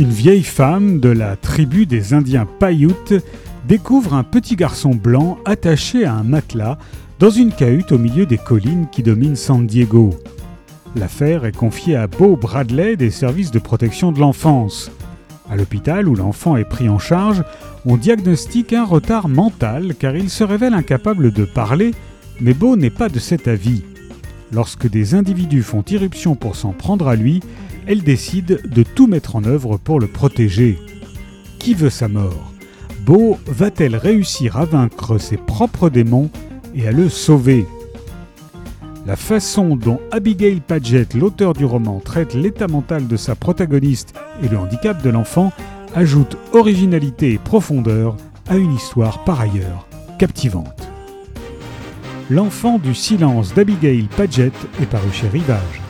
Une 0.00 0.08
vieille 0.08 0.44
femme 0.44 0.98
de 0.98 1.10
la 1.10 1.36
tribu 1.36 1.84
des 1.84 2.14
Indiens 2.14 2.46
Paiutes 2.46 3.22
découvre 3.68 4.14
un 4.14 4.22
petit 4.22 4.56
garçon 4.56 4.94
blanc 4.94 5.36
attaché 5.44 6.06
à 6.06 6.14
un 6.14 6.22
matelas 6.22 6.78
dans 7.18 7.28
une 7.28 7.52
cahute 7.52 7.92
au 7.92 7.98
milieu 7.98 8.24
des 8.24 8.38
collines 8.38 8.86
qui 8.90 9.02
dominent 9.02 9.36
San 9.36 9.66
Diego. 9.66 10.18
L'affaire 10.96 11.44
est 11.44 11.54
confiée 11.54 11.96
à 11.96 12.06
Beau 12.06 12.34
Bradley 12.34 12.96
des 12.96 13.10
services 13.10 13.50
de 13.50 13.58
protection 13.58 14.10
de 14.10 14.20
l'enfance. 14.20 14.90
À 15.50 15.56
l'hôpital 15.56 16.08
où 16.08 16.14
l'enfant 16.14 16.56
est 16.56 16.64
pris 16.64 16.88
en 16.88 16.98
charge, 16.98 17.44
on 17.84 17.98
diagnostique 17.98 18.72
un 18.72 18.86
retard 18.86 19.28
mental 19.28 19.94
car 19.94 20.16
il 20.16 20.30
se 20.30 20.44
révèle 20.44 20.72
incapable 20.72 21.30
de 21.30 21.44
parler, 21.44 21.90
mais 22.40 22.54
Beau 22.54 22.74
n'est 22.74 22.88
pas 22.88 23.10
de 23.10 23.18
cet 23.18 23.48
avis. 23.48 23.82
Lorsque 24.50 24.88
des 24.88 25.14
individus 25.14 25.62
font 25.62 25.84
irruption 25.90 26.36
pour 26.36 26.56
s'en 26.56 26.72
prendre 26.72 27.06
à 27.06 27.16
lui, 27.16 27.42
elle 27.90 28.04
décide 28.04 28.60
de 28.72 28.84
tout 28.84 29.08
mettre 29.08 29.34
en 29.34 29.42
œuvre 29.42 29.76
pour 29.76 29.98
le 29.98 30.06
protéger. 30.06 30.78
Qui 31.58 31.74
veut 31.74 31.90
sa 31.90 32.06
mort? 32.06 32.52
Beau 33.04 33.36
va-t-elle 33.48 33.96
réussir 33.96 34.58
à 34.58 34.64
vaincre 34.64 35.18
ses 35.18 35.36
propres 35.36 35.90
démons 35.90 36.30
et 36.72 36.86
à 36.86 36.92
le 36.92 37.08
sauver? 37.08 37.66
La 39.06 39.16
façon 39.16 39.74
dont 39.74 39.98
Abigail 40.12 40.60
Paget, 40.60 41.08
l'auteur 41.16 41.52
du 41.52 41.64
roman, 41.64 41.98
traite 41.98 42.34
l'état 42.34 42.68
mental 42.68 43.08
de 43.08 43.16
sa 43.16 43.34
protagoniste 43.34 44.14
et 44.40 44.46
le 44.46 44.56
handicap 44.56 45.02
de 45.02 45.10
l'enfant 45.10 45.52
ajoute 45.96 46.36
originalité 46.52 47.32
et 47.32 47.38
profondeur 47.38 48.16
à 48.46 48.54
une 48.54 48.72
histoire 48.72 49.24
par 49.24 49.40
ailleurs 49.40 49.88
captivante. 50.16 50.88
L'enfant 52.30 52.78
du 52.78 52.94
silence 52.94 53.52
d'Abigail 53.52 54.06
Paget 54.16 54.52
est 54.80 54.86
paru 54.86 55.08
chez 55.12 55.26
Rivage. 55.26 55.89